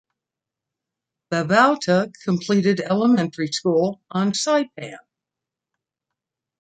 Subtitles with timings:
[1.31, 4.97] Babauta completed elementary school on Saipan.